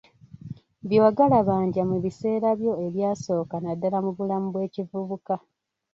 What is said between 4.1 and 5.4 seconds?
bulamu bw'ekivubuka.